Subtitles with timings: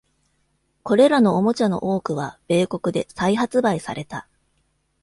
[0.81, 4.27] これらのおもちゃの多くは米国で再発売された。